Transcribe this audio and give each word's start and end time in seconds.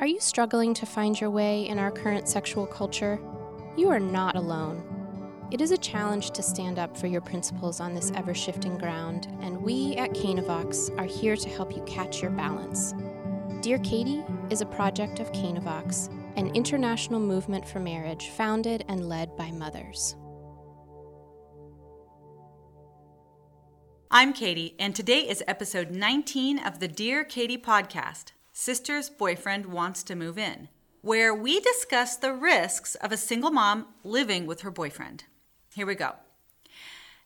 Are 0.00 0.06
you 0.06 0.18
struggling 0.18 0.72
to 0.74 0.86
find 0.86 1.20
your 1.20 1.28
way 1.28 1.68
in 1.68 1.78
our 1.78 1.90
current 1.90 2.26
sexual 2.26 2.66
culture? 2.66 3.20
You 3.76 3.90
are 3.90 4.00
not 4.00 4.34
alone. 4.34 4.82
It 5.50 5.60
is 5.60 5.72
a 5.72 5.76
challenge 5.76 6.30
to 6.30 6.42
stand 6.42 6.78
up 6.78 6.96
for 6.96 7.06
your 7.06 7.20
principles 7.20 7.80
on 7.80 7.94
this 7.94 8.10
ever 8.14 8.32
shifting 8.32 8.78
ground, 8.78 9.28
and 9.42 9.60
we 9.60 9.96
at 9.96 10.14
Canavox 10.14 10.98
are 10.98 11.04
here 11.04 11.36
to 11.36 11.48
help 11.50 11.76
you 11.76 11.82
catch 11.82 12.22
your 12.22 12.30
balance. 12.30 12.94
Dear 13.60 13.78
Katie 13.80 14.24
is 14.48 14.62
a 14.62 14.66
project 14.66 15.20
of 15.20 15.30
Canavox, 15.32 16.08
an 16.36 16.46
international 16.54 17.20
movement 17.20 17.68
for 17.68 17.78
marriage 17.78 18.30
founded 18.30 18.86
and 18.88 19.06
led 19.06 19.36
by 19.36 19.50
mothers. 19.50 20.16
I'm 24.10 24.32
Katie, 24.32 24.76
and 24.78 24.96
today 24.96 25.28
is 25.28 25.44
episode 25.46 25.90
19 25.90 26.58
of 26.58 26.78
the 26.78 26.88
Dear 26.88 27.22
Katie 27.22 27.58
podcast 27.58 28.32
Sister's 28.52 29.08
Boyfriend 29.08 29.66
Wants 29.66 30.02
to 30.02 30.16
Move 30.16 30.36
In, 30.36 30.68
where 31.02 31.32
we 31.32 31.60
discuss 31.60 32.16
the 32.16 32.32
risks 32.32 32.96
of 32.96 33.12
a 33.12 33.16
single 33.16 33.52
mom 33.52 33.86
living 34.02 34.44
with 34.44 34.62
her 34.62 34.72
boyfriend. 34.72 35.24
Here 35.72 35.86
we 35.86 35.94
go. 35.94 36.14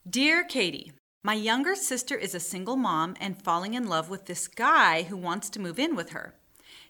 Dear 0.08 0.44
Katie, 0.44 0.92
my 1.22 1.32
younger 1.32 1.74
sister 1.74 2.14
is 2.14 2.34
a 2.34 2.40
single 2.40 2.76
mom 2.76 3.16
and 3.18 3.42
falling 3.42 3.72
in 3.72 3.88
love 3.88 4.10
with 4.10 4.26
this 4.26 4.46
guy 4.46 5.04
who 5.04 5.16
wants 5.16 5.48
to 5.50 5.60
move 5.60 5.78
in 5.78 5.96
with 5.96 6.10
her. 6.10 6.34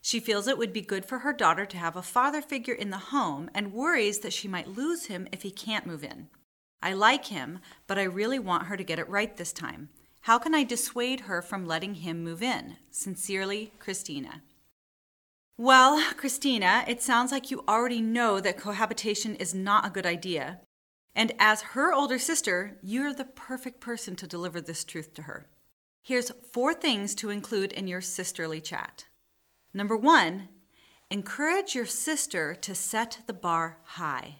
She 0.02 0.18
feels 0.18 0.48
it 0.48 0.58
would 0.58 0.72
be 0.72 0.80
good 0.82 1.06
for 1.06 1.20
her 1.20 1.32
daughter 1.32 1.64
to 1.64 1.78
have 1.78 1.94
a 1.94 2.02
father 2.02 2.42
figure 2.42 2.74
in 2.74 2.90
the 2.90 2.98
home 2.98 3.48
and 3.54 3.72
worries 3.72 4.18
that 4.18 4.32
she 4.32 4.48
might 4.48 4.76
lose 4.76 5.06
him 5.06 5.28
if 5.30 5.42
he 5.42 5.52
can't 5.52 5.86
move 5.86 6.02
in. 6.02 6.28
I 6.82 6.92
like 6.92 7.26
him, 7.26 7.60
but 7.86 7.98
I 8.00 8.02
really 8.02 8.40
want 8.40 8.66
her 8.66 8.76
to 8.76 8.84
get 8.84 8.98
it 8.98 9.08
right 9.08 9.34
this 9.34 9.52
time. 9.52 9.90
How 10.24 10.38
can 10.38 10.54
I 10.54 10.64
dissuade 10.64 11.20
her 11.20 11.42
from 11.42 11.66
letting 11.66 11.96
him 11.96 12.24
move 12.24 12.42
in? 12.42 12.78
Sincerely, 12.90 13.74
Christina. 13.78 14.40
Well, 15.58 16.02
Christina, 16.16 16.82
it 16.88 17.02
sounds 17.02 17.30
like 17.30 17.50
you 17.50 17.62
already 17.68 18.00
know 18.00 18.40
that 18.40 18.56
cohabitation 18.56 19.34
is 19.36 19.52
not 19.52 19.86
a 19.86 19.90
good 19.90 20.06
idea. 20.06 20.60
And 21.14 21.34
as 21.38 21.60
her 21.60 21.92
older 21.92 22.18
sister, 22.18 22.78
you're 22.82 23.12
the 23.12 23.26
perfect 23.26 23.82
person 23.82 24.16
to 24.16 24.26
deliver 24.26 24.62
this 24.62 24.82
truth 24.82 25.12
to 25.12 25.22
her. 25.24 25.46
Here's 26.02 26.32
four 26.54 26.72
things 26.72 27.14
to 27.16 27.28
include 27.28 27.72
in 27.72 27.86
your 27.86 28.00
sisterly 28.00 28.62
chat. 28.62 29.04
Number 29.74 29.94
one, 29.94 30.48
encourage 31.10 31.74
your 31.74 31.84
sister 31.84 32.54
to 32.54 32.74
set 32.74 33.18
the 33.26 33.34
bar 33.34 33.76
high. 33.84 34.36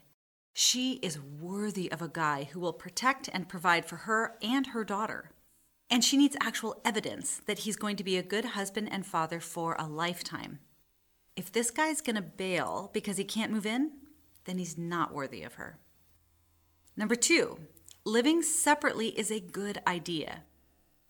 She 0.55 0.94
is 1.02 1.20
worthy 1.20 1.92
of 1.92 2.00
a 2.00 2.08
guy 2.08 2.44
who 2.44 2.60
will 2.60 2.72
protect 2.72 3.28
and 3.34 3.50
provide 3.50 3.84
for 3.84 3.96
her 3.96 4.38
and 4.40 4.68
her 4.68 4.82
daughter. 4.82 5.32
And 5.90 6.02
she 6.02 6.16
needs 6.16 6.36
actual 6.40 6.80
evidence 6.84 7.40
that 7.46 7.60
he's 7.60 7.77
going 7.77 7.96
to 7.96 8.04
be 8.04 8.16
a 8.16 8.22
good 8.22 8.44
husband 8.44 8.88
and 8.90 9.06
father 9.06 9.40
for 9.40 9.77
a 9.78 9.86
lifetime. 9.86 10.58
If 11.36 11.52
this 11.52 11.70
guy's 11.70 12.00
going 12.00 12.16
to 12.16 12.22
bail 12.22 12.90
because 12.92 13.16
he 13.16 13.24
can't 13.24 13.52
move 13.52 13.66
in, 13.66 13.92
then 14.44 14.58
he's 14.58 14.78
not 14.78 15.12
worthy 15.12 15.42
of 15.42 15.55
her. 15.55 15.78
Number 16.96 17.16
two, 17.16 17.58
living 18.05 18.42
separately 18.42 19.08
is 19.08 19.30
a 19.30 19.40
good 19.40 19.80
idea. 19.86 20.44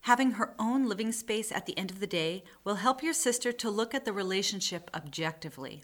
Having 0.02 0.33
her 0.33 0.55
own 0.58 0.86
living 0.86 1.12
space 1.12 1.50
at 1.50 1.67
the 1.67 1.77
end 1.78 1.91
of 1.91 2.00
the 2.00 2.06
day 2.06 2.45
will 2.62 2.77
help 2.77 3.02
your 3.02 3.14
sister 3.14 3.52
to 3.52 3.70
look 3.70 3.95
at 3.95 4.05
the 4.05 4.12
relationship 4.12 4.91
objectively. 4.95 5.83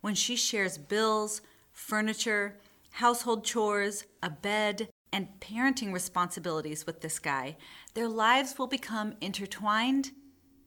When 0.00 0.14
she 0.14 0.36
shares 0.36 0.78
bills, 0.78 1.40
furniture, 1.72 2.58
household 2.90 3.44
chores, 3.44 4.04
a 4.22 4.30
bed, 4.30 4.88
and 5.12 5.28
parenting 5.40 5.92
responsibilities 5.92 6.86
with 6.86 7.00
this 7.00 7.18
guy, 7.18 7.56
their 7.94 8.08
lives 8.08 8.58
will 8.58 8.66
become 8.66 9.14
intertwined 9.20 10.10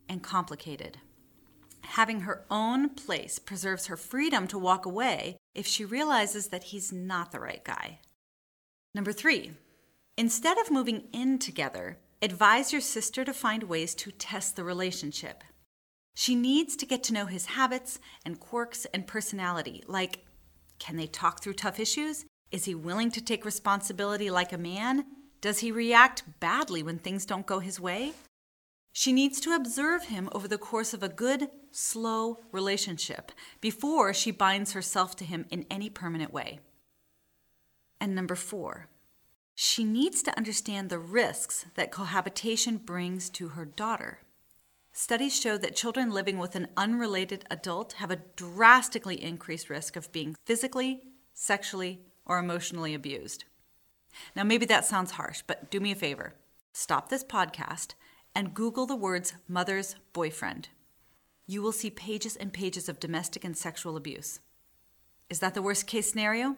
and 0.07 0.23
complicated. 0.23 0.97
Having 1.83 2.21
her 2.21 2.45
own 2.49 2.89
place 2.89 3.39
preserves 3.39 3.87
her 3.87 3.97
freedom 3.97 4.47
to 4.47 4.57
walk 4.57 4.85
away 4.85 5.37
if 5.55 5.65
she 5.65 5.85
realizes 5.85 6.47
that 6.47 6.65
he's 6.65 6.91
not 6.91 7.31
the 7.31 7.39
right 7.39 7.63
guy. 7.63 7.99
Number 8.93 9.11
three, 9.11 9.51
instead 10.17 10.58
of 10.58 10.71
moving 10.71 11.03
in 11.14 11.39
together, 11.39 11.97
advise 12.21 12.71
your 12.71 12.81
sister 12.81 13.23
to 13.23 13.33
find 13.33 13.64
ways 13.64 13.95
to 13.95 14.11
test 14.11 14.55
the 14.55 14.64
relationship. 14.64 15.43
She 16.15 16.35
needs 16.35 16.75
to 16.75 16.85
get 16.85 17.03
to 17.03 17.14
know 17.14 17.27
his 17.27 17.45
habits 17.45 17.99
and 18.25 18.39
quirks 18.39 18.85
and 18.93 19.08
personality, 19.08 19.83
like 19.87 20.25
can 20.80 20.95
they 20.95 21.08
talk 21.08 21.41
through 21.41 21.53
tough 21.53 21.80
issues? 21.80 22.25
Is 22.52 22.65
he 22.65 22.73
willing 22.73 23.11
to 23.11 23.21
take 23.21 23.45
responsibility 23.45 24.32
like 24.32 24.52
a 24.52 24.58
man? 24.58 25.05
Does 25.42 25.60
he 25.60 25.71
react 25.71 26.23
badly 26.39 26.82
when 26.82 26.98
things 26.98 27.26
don't 27.26 27.45
go 27.45 27.60
his 27.60 27.80
way? 27.80 28.14
She 28.92 29.14
needs 29.14 29.39
to 29.42 29.55
observe 29.55 30.05
him 30.05 30.30
over 30.32 30.48
the 30.48 30.58
course 30.58 30.93
of 30.93 31.04
a 31.04 31.09
good, 31.09 31.49
slow 31.71 32.39
relationship 32.52 33.32
before 33.61 34.14
she 34.14 34.32
binds 34.32 34.73
herself 34.73 35.15
to 35.17 35.26
him 35.26 35.45
in 35.52 35.65
any 35.70 35.89
permanent 35.89 36.33
way. 36.33 36.59
And 38.02 38.15
number 38.15 38.36
four, 38.36 38.89
she 39.54 39.83
needs 39.83 40.23
to 40.23 40.36
understand 40.38 40.89
the 40.89 40.99
risks 40.99 41.65
that 41.76 41.92
cohabitation 41.92 42.77
brings 42.77 43.30
to 43.32 43.49
her 43.49 43.65
daughter. 43.65 44.20
Studies 44.92 45.39
show 45.39 45.58
that 45.58 45.76
children 45.76 46.09
living 46.09 46.39
with 46.39 46.55
an 46.55 46.70
unrelated 46.76 47.45
adult 47.52 47.93
have 47.93 48.09
a 48.09 48.21
drastically 48.36 49.21
increased 49.21 49.70
risk 49.70 49.95
of 49.95 50.11
being 50.11 50.36
physically, 50.45 51.04
sexually, 51.33 52.02
or 52.29 52.39
emotionally 52.39 52.93
abused. 52.93 53.43
Now, 54.35 54.43
maybe 54.43 54.65
that 54.67 54.85
sounds 54.85 55.11
harsh, 55.11 55.43
but 55.45 55.69
do 55.69 55.81
me 55.81 55.91
a 55.91 55.95
favor 55.95 56.35
stop 56.71 57.09
this 57.09 57.23
podcast 57.23 57.95
and 58.33 58.53
Google 58.53 58.85
the 58.85 58.95
words 58.95 59.33
mother's 59.47 59.95
boyfriend. 60.13 60.69
You 61.45 61.61
will 61.61 61.71
see 61.71 61.89
pages 61.89 62.35
and 62.35 62.53
pages 62.53 62.87
of 62.87 62.99
domestic 62.99 63.43
and 63.43 63.57
sexual 63.57 63.97
abuse. 63.97 64.39
Is 65.29 65.39
that 65.39 65.55
the 65.55 65.61
worst 65.61 65.87
case 65.87 66.09
scenario? 66.09 66.55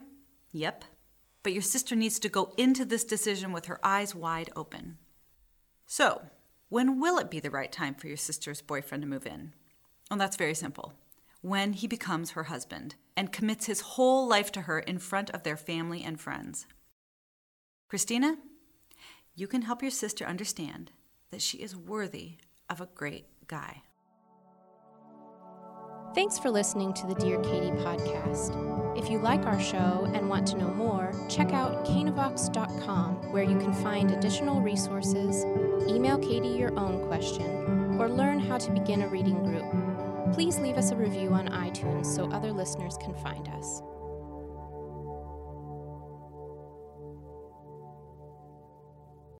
Yep. 0.52 0.84
But 1.42 1.54
your 1.54 1.62
sister 1.62 1.96
needs 1.96 2.18
to 2.20 2.28
go 2.28 2.52
into 2.56 2.84
this 2.84 3.04
decision 3.04 3.52
with 3.52 3.66
her 3.66 3.80
eyes 3.82 4.14
wide 4.14 4.50
open. 4.54 4.98
So, 5.86 6.22
when 6.68 7.00
will 7.00 7.18
it 7.18 7.30
be 7.30 7.40
the 7.40 7.50
right 7.50 7.72
time 7.72 7.94
for 7.94 8.06
your 8.06 8.16
sister's 8.16 8.60
boyfriend 8.60 9.02
to 9.02 9.08
move 9.08 9.26
in? 9.26 9.54
Well, 10.10 10.18
that's 10.18 10.36
very 10.36 10.54
simple 10.54 10.92
when 11.42 11.74
he 11.74 11.86
becomes 11.86 12.30
her 12.30 12.44
husband 12.44 12.94
and 13.16 13.32
commits 13.32 13.66
his 13.66 13.80
whole 13.80 14.26
life 14.26 14.50
to 14.52 14.62
her 14.62 14.78
in 14.78 14.98
front 14.98 15.28
of 15.30 15.42
their 15.42 15.56
family 15.56 16.02
and 16.02 16.18
friends. 16.18 16.66
Christina, 17.88 18.36
you 19.34 19.46
can 19.46 19.62
help 19.62 19.82
your 19.82 19.90
sister 19.90 20.24
understand 20.24 20.92
that 21.30 21.42
she 21.42 21.58
is 21.58 21.76
worthy 21.76 22.38
of 22.70 22.80
a 22.80 22.88
great 22.94 23.26
guy. 23.48 23.82
Thanks 26.14 26.38
for 26.38 26.50
listening 26.50 26.92
to 26.94 27.06
the 27.06 27.14
Dear 27.14 27.40
Katie 27.40 27.70
podcast. 27.70 28.98
If 28.98 29.10
you 29.10 29.18
like 29.18 29.46
our 29.46 29.58
show 29.58 30.10
and 30.14 30.28
want 30.28 30.46
to 30.48 30.58
know 30.58 30.68
more, 30.68 31.12
check 31.28 31.52
out 31.52 31.86
canavox.com 31.86 33.32
where 33.32 33.42
you 33.42 33.58
can 33.58 33.72
find 33.72 34.10
additional 34.10 34.60
resources, 34.60 35.44
email 35.88 36.18
Katie 36.18 36.48
your 36.48 36.78
own 36.78 37.06
question, 37.06 37.96
or 37.98 38.10
learn 38.10 38.38
how 38.38 38.58
to 38.58 38.70
begin 38.70 39.02
a 39.02 39.08
reading 39.08 39.42
group. 39.42 39.81
Please 40.32 40.58
leave 40.58 40.78
us 40.78 40.90
a 40.92 40.96
review 40.96 41.30
on 41.34 41.48
iTunes 41.48 42.06
so 42.06 42.30
other 42.30 42.52
listeners 42.52 42.96
can 42.96 43.14
find 43.14 43.48
us. 43.48 43.82